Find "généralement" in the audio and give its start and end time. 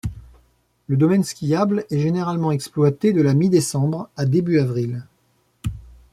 1.99-2.49